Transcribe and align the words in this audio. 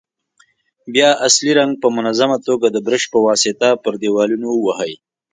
بیا 0.93 1.09
اصلي 1.27 1.51
رنګ 1.59 1.71
په 1.81 1.87
منظمه 1.97 2.37
توګه 2.47 2.67
د 2.71 2.77
برش 2.85 3.03
په 3.13 3.19
واسطه 3.27 3.67
پر 3.83 3.93
دېوالونو 4.01 4.47
ووهئ. 4.55 4.93